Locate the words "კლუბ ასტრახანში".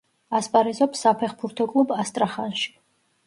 1.73-2.69